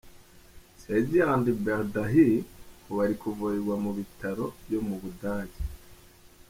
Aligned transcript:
Sergeant 0.81 1.43
Bergdahl 1.65 2.19
ubu 2.89 2.95
ari 3.03 3.15
kuvurirwa 3.21 3.75
mu 3.83 3.91
bitaro 3.97 4.45
byo 4.63 4.79
mu 4.87 4.95
Budage. 5.01 5.59